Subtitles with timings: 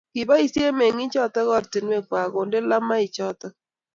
[0.13, 3.47] kiboisie meng'ichoto ortinwekwach koonda talamoichoto